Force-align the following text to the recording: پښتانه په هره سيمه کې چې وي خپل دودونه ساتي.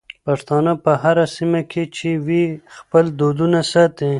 پښتانه 0.25 0.73
په 0.83 0.91
هره 1.03 1.25
سيمه 1.35 1.61
کې 1.71 1.83
چې 1.95 2.09
وي 2.25 2.45
خپل 2.77 3.05
دودونه 3.19 3.59
ساتي. 3.71 4.09